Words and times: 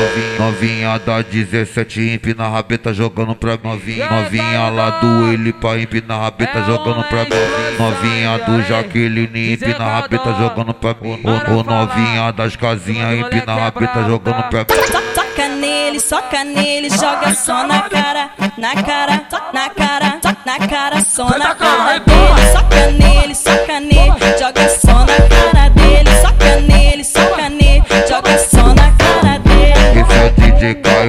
Novinha, 0.00 0.38
novinha 0.38 0.98
da 0.98 1.22
17 1.22 2.00
empina 2.14 2.44
a 2.46 2.48
rabeta 2.48 2.92
jogando 2.94 3.34
pra 3.34 3.52
mim. 3.52 3.58
Novinha, 3.64 4.08
novinha 4.10 4.68
lá 4.70 4.90
do 5.00 5.28
ele 5.32 5.52
pra 5.52 5.78
empinar 5.78 6.18
a 6.18 6.22
rabeta 6.24 6.62
jogando 6.64 7.04
pra 7.04 7.24
mim. 7.24 7.30
Novinha 7.78 8.38
do 8.38 8.62
Jaqueline 8.62 9.52
empina 9.54 9.84
a 9.84 10.00
rabeta 10.00 10.32
jogando 10.34 10.74
pra 10.74 10.94
mim. 11.00 11.20
O, 11.22 11.62
novinha 11.64 12.32
das 12.32 12.56
casinhas 12.56 13.18
empina 13.18 13.52
a 13.52 13.56
rabeta 13.56 14.04
jogando 14.04 14.42
pra 14.48 14.60
mim. 14.60 14.66
So- 14.90 15.00
Soca 15.40 15.48
nele, 15.48 16.00
soca 16.00 16.44
nele, 16.44 16.90
joga 16.90 17.34
só 17.34 17.66
na 17.66 17.82
cara, 17.82 18.30
na 18.58 18.74
cara, 18.74 19.22
na 19.54 19.68
cara, 19.70 20.20
na 20.44 20.68
cara, 20.68 21.00
só 21.02 21.38
na 21.38 21.54
cara 21.54 21.98
dele. 21.98 22.52
Soca 22.52 22.90
nele, 22.90 23.34
soca 23.34 23.59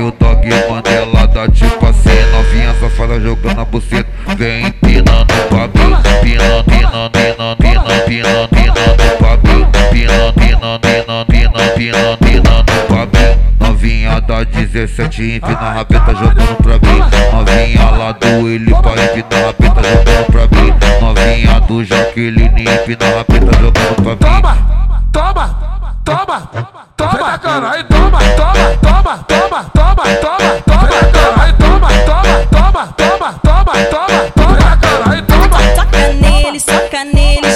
Caio 0.02 0.12
Dog 0.20 0.50
Mandela 0.68 1.28
da 1.28 1.48
tipo 1.48 1.86
assim 1.86 2.32
Novinha 2.32 2.74
safada 2.80 3.20
jogando 3.20 3.62
a 3.62 3.66
buceta. 3.66 4.10
Vem 4.36 4.66
empinando 4.66 5.28
pra 5.48 5.68
mim 5.68 5.96
Pinando, 6.24 6.64
pinando, 6.64 7.12
pinando, 7.12 7.58
pinando, 7.58 8.06
pinando, 8.06 8.48
pinando 8.50 9.18
pra 9.20 9.38
mim 9.38 9.68
Pinando, 9.92 10.34
pinando, 10.34 10.80
pinando, 10.80 11.26
pinando, 11.28 11.74
pinando, 11.76 12.18
pinando 12.18 12.88
pra 12.88 13.06
mim 13.06 13.40
Novinha 13.60 14.20
da 14.22 14.44
17 14.44 15.36
empina 15.36 15.60
a 15.60 15.72
rabeta 15.74 16.14
jogando 16.16 16.56
pra 16.58 16.74
mim. 16.74 17.00
Novinha 17.32 17.90
lá 17.92 18.12
do 18.14 18.50
ele 18.50 18.72
pra 18.72 18.94
empinar 19.04 19.34
a 19.34 19.46
rabeta 19.48 19.82
jogando 19.84 20.26
pra 20.26 20.62
mim. 20.62 20.74
Novinha 21.00 21.60
do 21.62 21.86
Jaqueline 21.86 22.62
empina 22.62 23.06
a 23.06 23.18
rabeta 23.18 23.60
jogando 23.60 24.18
pra 24.18 24.30
mim 24.30 25.01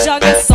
joga 0.06 0.39
só 0.39 0.55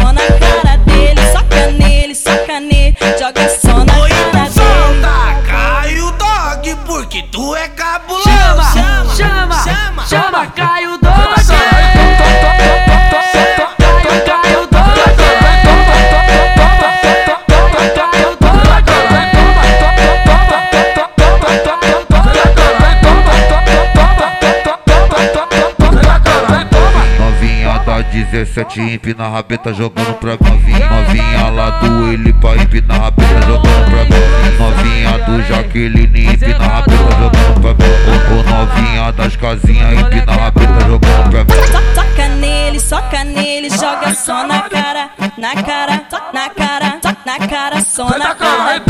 17 28.30 28.80
empina 28.80 29.24
a 29.24 29.28
rabeta 29.28 29.74
jogando 29.74 30.14
pra 30.14 30.32
mim 30.32 30.72
Novinha 30.72 31.50
lá 31.50 31.70
do 31.80 32.12
ele 32.12 32.32
pra 32.34 32.54
empinar 32.56 32.96
a 32.96 33.04
rabeta 33.04 33.42
jogando 33.42 33.90
pra 33.90 34.04
mim 34.04 34.56
Novinha 34.56 35.18
do 35.26 35.42
Jaqueline 35.42 36.26
empina 36.26 36.64
a 36.64 36.68
rabeta 36.68 37.10
jogando 37.18 37.60
pra 37.60 37.74
mim 37.74 37.92
Ô, 38.30 38.42
Novinha 38.50 39.12
das 39.12 39.34
casinhas 39.34 40.00
empina 40.00 40.32
a 40.32 40.36
rabeta 40.36 40.80
jogando 40.86 41.30
pra 41.30 41.44
mim 41.44 41.60
Soca 41.94 42.28
nele, 42.28 42.80
soca 42.80 43.24
nele, 43.24 43.68
joga 43.70 44.14
só 44.14 44.46
na 44.46 44.62
cara, 44.62 45.10
na 45.36 45.54
cara, 45.54 46.02
na 46.32 46.48
cara, 46.50 47.00
na 47.26 47.48
cara, 47.48 47.80
só 47.82 48.16
na 48.16 48.34
cara 48.34 48.89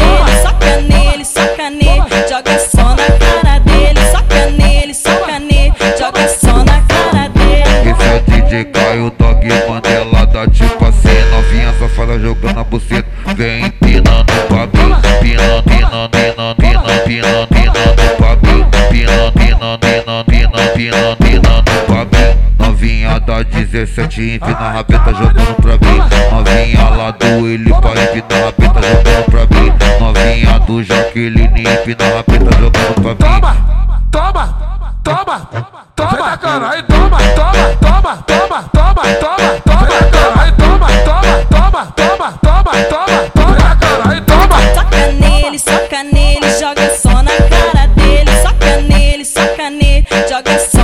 buceta 12.70 13.08
Vem 13.36 13.66
empinando 13.66 14.32
pra 14.48 14.66
mim 14.66 14.94
Pinando, 15.20 15.62
pinando, 15.64 16.08
pinando, 16.08 16.56
pinando, 16.56 17.02
pinando, 17.04 17.46
pinando 17.48 18.16
pra 18.16 18.36
mim 18.36 18.64
Pinando, 18.90 19.32
pinando, 19.32 19.78
pinando, 19.78 20.24
pinando, 20.24 20.72
pinando, 20.74 21.16
pinando 21.16 21.70
pra 21.86 22.04
mim 22.04 22.38
Novinha 22.58 23.18
da 23.20 23.42
17 23.42 24.34
empina 24.34 24.56
a 24.56 24.70
rabeta 24.70 25.12
jogando 25.12 25.54
pra 25.56 25.72
mim 25.72 25.98
Novinha 26.32 26.88
lá 26.90 27.10
do 27.10 27.26
ele 27.48 27.70
pra 27.74 27.90
empinar 27.90 28.40
a 28.40 28.44
rabeta 28.46 28.80
jogando 28.80 29.24
pra 29.24 29.58
mim 29.58 29.72
Novinha 30.00 30.58
do 30.60 30.82
Jaqueline 30.84 31.60
empina 31.60 32.04
a 32.04 32.16
rabeta 32.16 32.50
jogando 32.56 32.94
pra 33.02 33.10
mim 33.10 33.40
Toma, 33.40 33.56
toma, 34.12 34.46
toma, 35.02 35.48
toma, 35.96 36.36
caralho, 36.38 36.82
toma, 36.84 37.18
toma, 37.34 37.76
toma, 37.80 38.16
toma, 38.26 38.62
toma, 38.72 39.02
toma, 39.12 39.60
toma, 39.60 40.00
caralho, 40.10 40.54
toma, 40.56 40.88
toma, 41.02 41.30
toma, 41.30 41.46
toma, 41.50 41.86
toma, 41.86 41.86
toma, 41.96 42.30
toma, 42.32 42.49
toma, 42.88 43.30
toma, 43.34 43.76
toma, 43.76 43.76
caralho, 43.76 44.24
toma. 44.24 45.10
Nele, 45.20 45.58
saca 45.58 46.02
nele, 46.04 46.48
joga 46.58 46.90
só 46.96 47.22
na 47.22 47.30
cara 47.48 47.86
dele. 47.88 48.30
Soca 48.42 48.76
nele, 48.88 49.24
soca 49.24 49.70
nele, 49.70 50.06
joga 50.28 50.58
só. 50.58 50.79